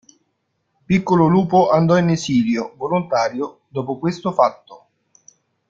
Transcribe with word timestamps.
Piccolo 0.83 1.27
Lupo 1.27 1.69
andò 1.69 1.95
in 1.95 2.09
esilio 2.09 2.73
volontario 2.75 3.59
dopo 3.67 3.99
questo 3.99 4.31
fatto. 4.31 4.85